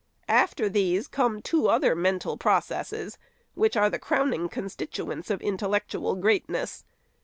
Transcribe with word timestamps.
After 0.27 0.67
these 0.67 1.07
come 1.07 1.43
two 1.43 1.67
other 1.67 1.95
mental 1.95 2.35
processes, 2.35 3.19
which 3.53 3.77
are 3.77 3.87
the 3.87 3.99
crowning 3.99 4.49
constituents 4.49 5.29
of 5.29 5.39
intellectual 5.43 6.15
great 6.15 6.49
ness. 6.49 6.85